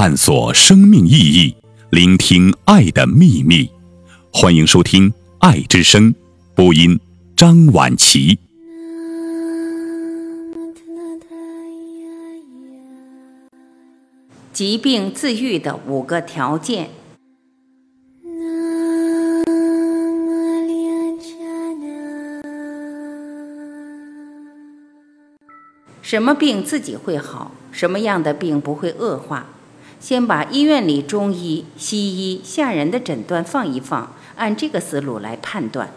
[0.00, 1.56] 探索生命意义，
[1.90, 3.68] 聆听爱的秘密。
[4.32, 6.14] 欢迎收听《爱之声》，
[6.54, 7.00] 播音
[7.36, 8.38] 张晚琪。
[14.52, 16.90] 疾病自愈的五个条件。
[26.00, 27.50] 什么病自己会好？
[27.72, 29.44] 什么样的病不会恶化？
[30.00, 35.92] 先把医院里中医、西医吓人的诊断放一放，按这个思路来判断。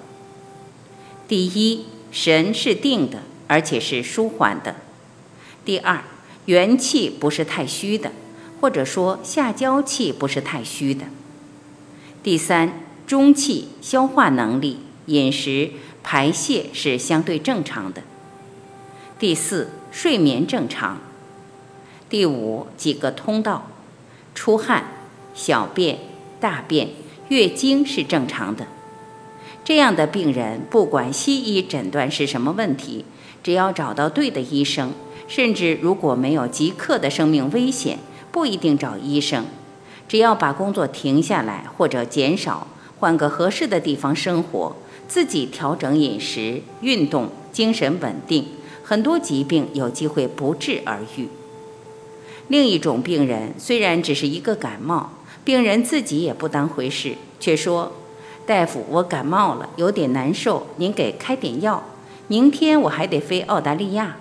[1.28, 4.76] 第一，神是定的，而且是舒缓的。
[5.64, 6.04] 第二，
[6.46, 8.12] 元气不是太虚的，
[8.60, 11.06] 或者说下焦气不是太虚的。
[12.24, 15.72] 第三，中气、消化能力、饮食、
[16.04, 18.02] 排泄是相对正常的。
[19.20, 19.70] 第四。
[19.94, 21.02] 睡眠正常。
[22.10, 23.68] 第五，几个通道，
[24.34, 24.86] 出汗、
[25.34, 25.98] 小便、
[26.40, 26.90] 大便、
[27.30, 28.68] 月经是正常的。
[29.64, 33.06] 这样的病人，不管西医诊断是什么问题，
[33.44, 34.92] 只要找到对的医生，
[35.28, 38.00] 甚至如果没有即刻的生命危险，
[38.32, 39.46] 不一定找医生，
[40.08, 42.68] 只要把工作停下来或者减少，
[43.00, 44.76] 换个合适的地方生活，
[45.08, 48.48] 自己调整饮食、运动，精神稳定。
[48.84, 51.30] 很多疾病有机会不治而愈。
[52.52, 55.10] 另一种病人虽然只是一个感冒，
[55.46, 57.94] 病人自己也不当回事，却说
[58.46, 61.82] ：“大夫，我感冒了，有点难受，您给开点药。
[62.28, 64.18] 明天我还得飞澳大利亚。”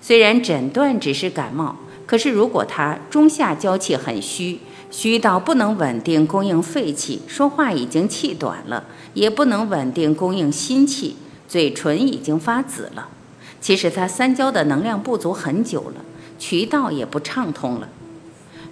[0.00, 13.08] 虽然诊断只是感冒，可是如果他中下焦气很虚，虚到不能稳定供应肺气，说话已经气短了，也不能稳定供应心气，嘴唇已经发紫了。
[13.60, 16.04] 其实他三焦的能量不足很久了，
[16.46, 17.88] 渠道也不畅通了。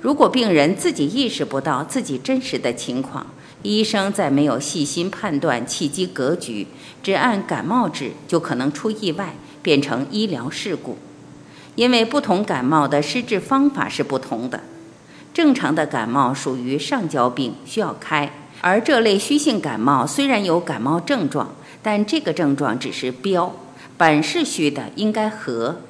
[0.02, 3.28] 如果病人自己意识不到自己真实的情况，
[3.62, 6.66] 医生再没有细心判断气机格局，
[7.02, 10.98] 只按感冒治，就可能出意外，变成医疗事故。
[11.74, 14.60] 因为不同感冒的施治方法是不同的。
[15.32, 18.28] 正常的感冒属于上焦病，需要开；
[18.60, 23.54] 而这类虚性感冒虽然有感冒症状，但这个症状只是标。
[23.96, 25.80] 本是虚的，应该和。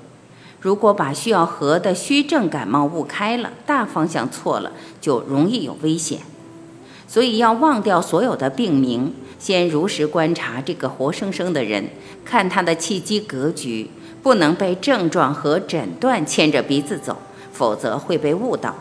[0.62, 6.20] 如果把需要和的虚症感冒误开了，大方向错了，就容易有危险。
[7.08, 11.90] 所以要忘掉所有的病名，先如实观察这个活生生的人，
[12.24, 13.90] 看他的气机格局，
[14.22, 17.16] 不能被症状和诊断牵着鼻子走，
[17.52, 18.76] 否则会被误导。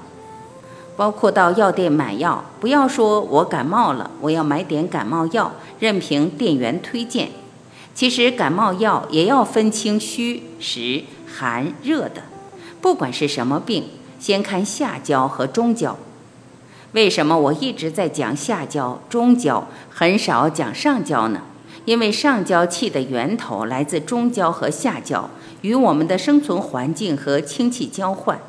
[0.95, 7.29] 包括到药店买药，不要说我感冒了，我要买点感冒药，任凭店员推荐。
[7.93, 11.03] 其实感冒药也要分清虚实
[11.33, 12.23] 寒热的，
[12.81, 13.85] 不管是什么病，
[14.19, 15.97] 先看下焦和中焦。
[16.93, 21.41] 为什么我一直在讲下焦、中焦，很少讲上焦呢？
[21.85, 25.29] 因为上焦气的源头来自中焦和下焦，
[25.61, 28.39] 与我们的生存环境和氢气交换。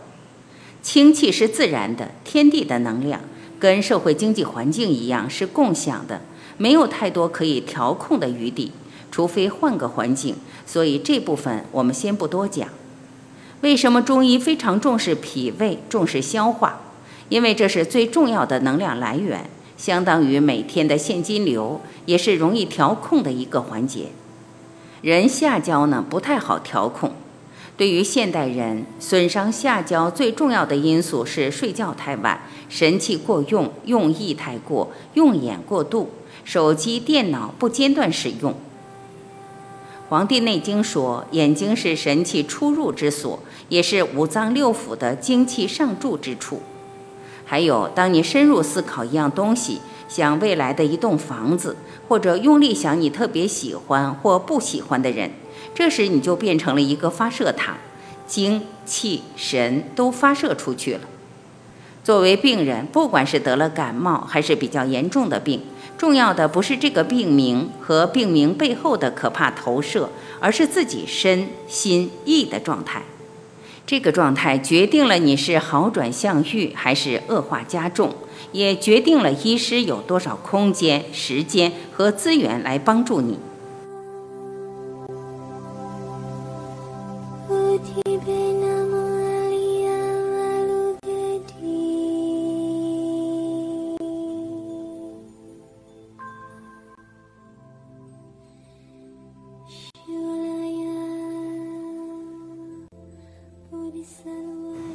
[0.82, 3.20] 氢气是自然的，天地的能量，
[3.58, 6.20] 跟社会经济环境一样是共享的，
[6.58, 8.72] 没有太多可以调控的余地。
[9.12, 10.34] 除非换个环境，
[10.66, 12.68] 所以这部分我们先不多讲。
[13.60, 16.80] 为什么中医非常重视脾胃、重视消化？
[17.28, 24.06] 因为这是最重要的能量来源，相当于每天的现金流，也是容易调控的一个环节。
[25.02, 27.12] 人下焦呢不太好调控。
[27.76, 36.10] 对于现代人，损伤下焦最重要的因素是睡觉太晚、神气过用、用意太过、用眼过度、
[36.44, 38.52] 手机、电脑不间断使用。
[40.12, 43.38] 《黄帝内经》说，眼睛是神气出入之所，
[43.70, 46.60] 也是五脏六腑的精气上注之处。
[47.46, 49.80] 还有，当你深入思考一样东西，
[50.10, 51.78] 想未来的一栋房子，
[52.08, 55.30] 或者用力想你特别喜欢或不喜欢的人，
[55.74, 57.78] 这时你就变成了一个发射塔，
[58.26, 61.00] 精气神都发射出去了。
[62.04, 65.62] 作为病人，不管是得了感冒，还是比较严重的病。
[66.02, 70.10] 重要的不是这个病名和病名背后的可怕投射，
[70.40, 73.04] 而是自己身心意的状态。
[73.86, 78.12] 这个状态决定了你是好转向愈还是恶化加重，
[78.50, 83.38] 也决定了医师有多少空间、时间和资源来帮助你。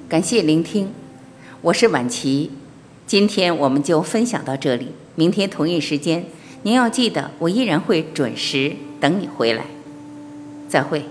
[0.09, 0.87] 感谢聆听，
[1.61, 2.51] 我是婉琪，
[3.05, 6.23] 今天我们就分享到这里，明天同一时间
[6.63, 8.71] 您要记得，我依然会准时
[9.01, 9.65] 等你回来。
[10.69, 11.03] 再会。